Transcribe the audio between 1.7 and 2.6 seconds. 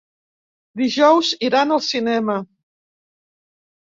al cinema.